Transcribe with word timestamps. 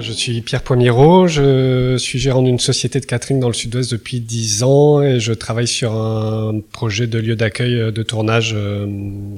suis 0.00 0.40
Pierre 0.42 0.62
Poimiro, 0.62 1.26
je 1.26 1.96
suis 1.98 2.18
gérant 2.18 2.42
d'une 2.42 2.58
société 2.58 3.00
de 3.00 3.06
catering 3.06 3.40
dans 3.40 3.48
le 3.48 3.54
sud-ouest 3.54 3.90
depuis 3.90 4.20
10 4.20 4.62
ans 4.62 5.00
et 5.02 5.20
je 5.20 5.32
travaille 5.32 5.66
sur 5.66 5.92
un 5.92 6.60
projet 6.72 7.06
de 7.06 7.18
lieu 7.18 7.36
d'accueil 7.36 7.92
de 7.92 8.02
tournage 8.02 8.52
euh, 8.54 8.86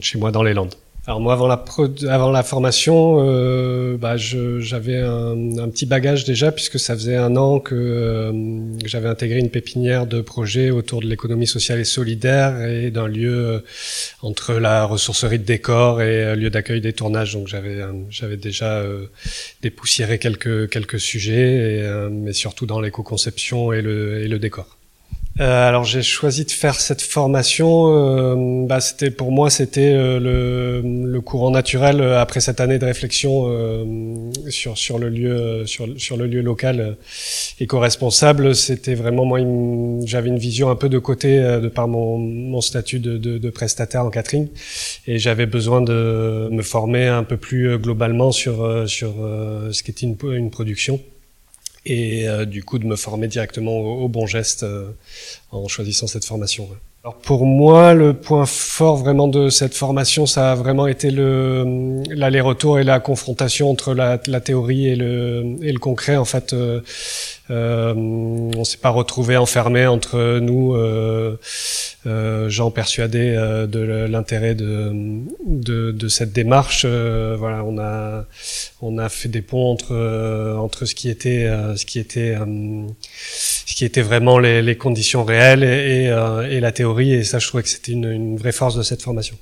chez 0.01 0.19
moi 0.19 0.33
dans 0.33 0.43
les 0.43 0.55
Landes. 0.55 0.75
Alors 1.09 1.23
moi, 1.23 1.33
avant 1.33 1.47
la, 1.47 1.65
avant 2.11 2.31
la 2.31 2.43
formation, 2.43 3.27
euh, 3.27 3.97
bah, 3.97 4.19
j'avais 4.19 4.99
un, 4.99 5.57
un, 5.57 5.69
petit 5.71 5.87
bagage 5.87 6.27
déjà, 6.27 6.53
puisque 6.53 6.79
ça 6.79 6.95
faisait 6.95 7.17
un 7.17 7.35
an 7.37 7.61
que 7.61 7.75
euh, 7.75 8.79
j'avais 8.85 9.09
intégré 9.09 9.39
une 9.39 9.49
pépinière 9.49 10.07
de 10.07 10.21
projets 10.21 10.71
autour 10.71 11.01
de 11.01 11.07
l'économie 11.07 11.47
sociale 11.47 11.81
et 11.81 11.85
solidaire 11.85 12.61
et 12.61 12.91
d'un 12.91 13.09
lieu 13.09 13.33
euh, 13.33 13.61
entre 14.21 14.53
la 14.53 14.85
ressourcerie 14.85 15.39
de 15.39 15.45
décor 15.45 16.03
et 16.03 16.25
euh, 16.25 16.35
lieu 16.35 16.51
d'accueil 16.51 16.83
des 16.83 16.93
tournages. 16.93 17.33
Donc 17.33 17.49
j'avais 17.49 17.79
j'avais 18.11 18.37
déjà 18.37 18.85
dépoussiéré 19.63 20.19
quelques 20.19 20.69
quelques 20.69 21.01
sujets, 21.01 21.79
et, 21.79 22.09
mais 22.11 22.35
surtout 22.35 22.67
dans 22.67 22.83
l'éco-conception 22.83 23.73
et 23.73 23.81
le, 23.81 24.23
et 24.23 24.29
le 24.29 24.39
décor. 24.39 24.78
Euh, 25.41 25.69
alors 25.69 25.85
j'ai 25.85 26.03
choisi 26.03 26.45
de 26.45 26.51
faire 26.51 26.81
cette 26.81 27.01
formation. 27.01 27.87
Euh, 27.93 28.67
bah, 28.67 28.81
c'était 28.81 29.11
pour 29.11 29.31
moi 29.31 29.51
c'était 29.51 29.93
euh, 29.93 30.19
le, 30.19 30.83
le, 30.83 31.21
courant 31.21 31.53
naturel 31.53 32.03
après 32.03 32.41
cette 32.41 32.61
année 32.61 32.79
de 32.79 32.85
réflexion 32.85 33.45
sur 34.49 34.77
sur 34.77 34.99
le 34.99 35.09
lieu 35.09 35.65
sur 35.67 35.87
sur 35.97 36.17
le 36.17 36.27
lieu 36.27 36.41
local 36.41 36.97
éco-responsable. 37.61 38.55
C'était 38.55 38.95
vraiment 38.95 39.25
moi 39.25 39.39
j'avais 40.05 40.29
une 40.29 40.39
vision 40.39 40.71
un 40.71 40.77
peu 40.77 40.89
de 40.89 40.99
côté 40.99 41.39
de 41.39 41.69
par 41.69 41.87
mon 41.87 42.19
mon 42.19 42.61
statut 42.61 42.99
de, 42.99 43.17
de, 43.17 43.39
de 43.39 43.51
prestataire 43.51 44.05
en 44.05 44.11
catering 44.11 44.49
et 45.07 45.19
j'avais 45.19 45.47
besoin 45.47 45.81
de 45.83 46.49
me 46.51 46.63
former 46.63 47.07
un 47.07 47.25
peu 47.25 47.37
plus 47.37 47.79
globalement 47.79 48.33
sur 48.33 48.89
sur 48.89 49.15
ce 49.71 49.83
qu'était 49.83 50.07
une, 50.07 50.17
une 50.33 50.51
production 50.51 51.01
et 51.85 52.29
euh, 52.29 52.45
du 52.45 52.63
coup 52.65 52.79
de 52.79 52.87
me 52.87 52.97
former 52.97 53.29
directement 53.29 53.73
au, 53.79 54.05
au 54.05 54.09
bon 54.09 54.27
geste 54.27 54.63
euh, 54.63 54.91
en 55.51 55.69
choisissant 55.69 56.07
cette 56.07 56.25
formation. 56.25 56.69
Alors 57.05 57.17
pour 57.17 57.47
moi, 57.47 57.95
le 57.95 58.13
point 58.13 58.45
fort 58.45 58.97
vraiment 58.97 59.29
de 59.29 59.51
cette 59.51 59.75
formation, 59.75 60.27
ça 60.27 60.51
a 60.51 60.55
vraiment 60.57 60.89
été 60.89 61.13
le 61.13 62.03
l'aller-retour 62.11 62.81
et 62.81 62.83
la 62.83 62.99
confrontation 62.99 63.71
entre 63.71 63.95
la, 63.95 64.21
la, 64.27 64.41
théorie 64.41 64.89
et 64.89 64.97
le, 64.97 65.57
et 65.63 65.71
le 65.71 65.79
concret. 65.79 66.17
En 66.17 66.25
fait, 66.25 66.53
euh, 66.53 66.81
euh 67.51 67.95
on 67.95 68.65
s'est 68.65 68.79
pas 68.79 68.91
retrouvé 68.91 69.37
enfermé 69.37 69.87
entre 69.87 70.41
nous, 70.41 70.75
euh, 70.75 71.39
euh, 72.07 72.49
gens 72.49 72.73
persuadés 72.73 73.33
euh, 73.37 73.69
de 73.69 73.79
l'intérêt 73.79 74.57
de, 74.57 74.93
de, 75.47 75.93
de, 75.93 76.09
cette 76.09 76.33
démarche. 76.33 76.85
voilà, 76.85 77.65
on 77.65 77.79
a 77.79 78.25
on 78.81 78.99
a 78.99 79.09
fait 79.09 79.29
des 79.29 79.43
ponts 79.43 79.71
entre 79.71 80.57
entre 80.59 80.85
ce 80.85 80.97
qui 80.97 81.09
était 81.11 81.49
ce 81.77 81.87
qui 81.87 82.01
était 82.01 82.37
ce 83.31 83.68
qui 83.79 83.85
était 83.85 84.03
vraiment 84.03 84.41
les, 84.41 84.61
les 84.61 84.77
conditions 84.77 85.23
réelles 85.23 85.63
et, 85.63 86.07
et, 86.07 86.57
et 86.57 86.59
la 86.59 86.73
théorie 86.73 87.13
et 87.13 87.23
ça, 87.23 87.39
je 87.39 87.47
trouvais 87.47 87.63
que 87.63 87.69
c'était 87.69 87.93
une, 87.93 88.37
vraie 88.37 88.51
force 88.51 88.75
de 88.75 88.83
cette 88.83 89.03
formation. 89.03 89.37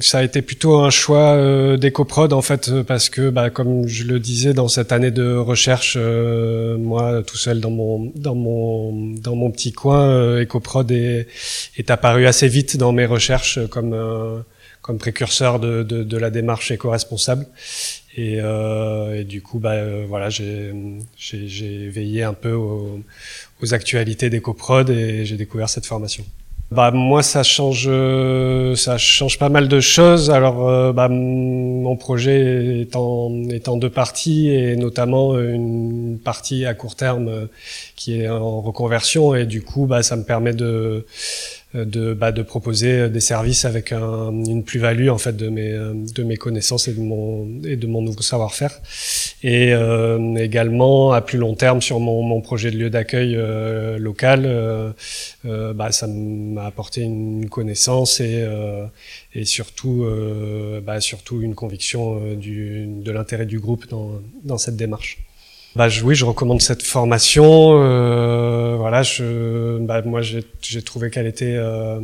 ça 0.00 0.18
a 0.18 0.22
été 0.22 0.40
plutôt 0.40 0.76
un 0.78 0.90
choix 0.90 1.32
euh, 1.34 1.76
d'écoprod 1.76 2.32
en 2.32 2.42
fait 2.42 2.70
parce 2.82 3.10
que 3.10 3.28
bah, 3.28 3.50
comme 3.50 3.88
je 3.88 4.04
le 4.04 4.20
disais 4.20 4.54
dans 4.54 4.68
cette 4.68 4.92
année 4.92 5.10
de 5.10 5.34
recherche 5.34 5.96
euh, 5.98 6.78
moi 6.78 7.24
tout 7.26 7.36
seul 7.36 7.58
dans 7.58 7.72
mon 7.72 8.12
dans 8.14 8.36
mon 8.36 8.92
dans 9.16 9.34
mon 9.34 9.50
petit 9.50 9.72
coin 9.72 10.00
euh, 10.10 10.42
écoprod 10.42 10.88
est, 10.92 11.26
est 11.76 11.90
apparu 11.90 12.28
assez 12.28 12.46
vite 12.46 12.76
dans 12.76 12.92
mes 12.92 13.06
recherches 13.06 13.58
comme 13.68 13.94
euh, 13.94 14.38
comme 14.82 14.98
précurseur 14.98 15.60
de, 15.60 15.82
de, 15.82 16.02
de, 16.02 16.16
la 16.16 16.30
démarche 16.30 16.70
éco-responsable 16.70 17.46
et, 18.16 18.38
et, 18.38 19.24
du 19.24 19.42
coup 19.42 19.58
bah 19.58 19.76
voilà 20.06 20.30
j'ai 20.30 20.72
veillé 21.88 22.22
un 22.22 22.32
peu 22.32 22.52
aux, 22.52 23.00
aux 23.62 23.74
actualités 23.74 24.30
d'écoprod 24.30 24.90
et 24.90 25.24
j'ai 25.24 25.36
découvert 25.36 25.68
cette 25.68 25.86
formation. 25.86 26.24
Bah 26.70 26.92
moi 26.92 27.24
ça 27.24 27.42
change 27.42 27.86
euh, 27.88 28.76
ça 28.76 28.96
change 28.96 29.40
pas 29.40 29.48
mal 29.48 29.66
de 29.66 29.80
choses. 29.80 30.30
Alors 30.30 30.68
euh, 30.68 30.92
bah, 30.92 31.08
mon 31.08 31.96
projet 31.96 32.82
est 32.82 32.94
en, 32.94 33.42
est 33.48 33.66
en 33.66 33.76
deux 33.76 33.90
parties 33.90 34.50
et 34.50 34.76
notamment 34.76 35.36
une 35.36 36.20
partie 36.22 36.66
à 36.66 36.74
court 36.74 36.94
terme 36.94 37.28
euh, 37.28 37.46
qui 37.96 38.20
est 38.20 38.28
en 38.28 38.60
reconversion 38.60 39.34
et 39.34 39.46
du 39.46 39.62
coup 39.62 39.86
bah 39.86 40.04
ça 40.04 40.14
me 40.14 40.22
permet 40.22 40.52
de 40.52 41.06
de, 41.74 42.14
bah, 42.14 42.32
de 42.32 42.42
proposer 42.42 43.08
des 43.08 43.20
services 43.20 43.64
avec 43.64 43.92
un, 43.92 44.32
une 44.32 44.64
plus-value 44.64 45.08
en 45.08 45.18
fait 45.18 45.36
de 45.36 45.48
mes 45.48 45.70
de 45.72 46.22
mes 46.24 46.36
connaissances 46.36 46.88
et 46.88 46.92
de 46.92 47.00
mon 47.00 47.62
et 47.64 47.76
de 47.76 47.86
mon 47.86 48.02
nouveau 48.02 48.22
savoir-faire 48.22 48.80
et 49.42 49.72
euh, 49.72 50.34
également 50.34 51.12
à 51.12 51.20
plus 51.20 51.38
long 51.38 51.54
terme 51.54 51.80
sur 51.80 52.00
mon, 52.00 52.22
mon 52.22 52.40
projet 52.40 52.72
de 52.72 52.76
lieu 52.76 52.90
d'accueil 52.90 53.36
euh, 53.36 53.98
local 53.98 54.42
euh, 54.46 54.92
bah, 55.72 55.92
ça 55.92 56.08
m'a 56.08 56.66
apporté 56.66 57.02
une 57.02 57.48
connaissance 57.48 58.20
et 58.20 58.44
et 59.34 59.44
surtout 59.44 60.04
bah, 60.84 61.00
surtout 61.00 61.40
une 61.40 61.54
conviction 61.54 62.34
du, 62.34 62.86
de 62.86 63.12
l'intérêt 63.12 63.46
du 63.46 63.60
groupe 63.60 63.88
dans 63.88 64.20
dans 64.44 64.58
cette 64.58 64.76
démarche. 64.76 65.18
Bah 65.76 65.86
oui, 66.02 66.16
je 66.16 66.24
recommande 66.24 66.60
cette 66.60 66.82
formation. 66.82 67.80
Euh, 67.80 68.69
voilà, 68.80 69.02
je, 69.02 69.78
bah, 69.78 70.00
moi 70.02 70.22
j'ai 70.22 70.82
trouvé 70.82 71.10
qu'elle 71.10 71.26
était 71.26 71.56
euh, 71.56 72.00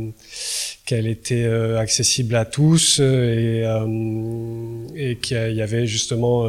qu'elle 0.85 1.07
était 1.07 1.43
euh, 1.43 1.79
accessible 1.79 2.35
à 2.35 2.45
tous 2.45 2.99
et, 2.99 3.63
euh, 3.65 4.87
et 4.95 5.15
qu'il 5.17 5.53
y 5.53 5.61
avait 5.63 5.87
justement 5.87 6.45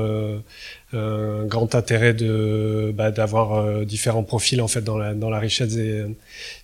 un 0.93 1.44
grand 1.47 1.75
intérêt 1.75 2.12
de 2.12 2.93
bah, 2.94 3.11
d'avoir 3.11 3.87
différents 3.87 4.22
profils 4.22 4.61
en 4.61 4.69
fait 4.69 4.83
dans 4.83 4.99
la 4.99 5.15
dans 5.15 5.31
la 5.31 5.38
richesse 5.38 5.75
des 5.75 6.05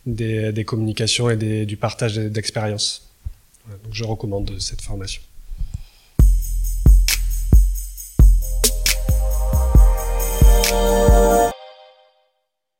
des, 0.04 0.52
des 0.52 0.64
communications 0.64 1.30
et 1.30 1.36
des, 1.36 1.64
du 1.64 1.78
partage 1.78 2.16
d'expériences. 2.16 3.08
donc 3.82 3.94
je 3.94 4.04
recommande 4.04 4.50
cette 4.60 4.82
formation. 4.82 5.22